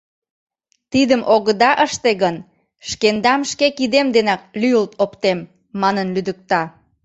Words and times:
«Тидым 0.91 1.21
огыда 1.35 1.71
ыште 1.85 2.11
гын, 2.21 2.35
шкендам 2.89 3.41
шке 3.51 3.67
кидем 3.77 4.07
денак 4.15 4.41
лӱйылт 4.59 4.93
оптем!— 5.03 5.39
манын 5.81 6.07
лӱдыкта. 6.15 6.61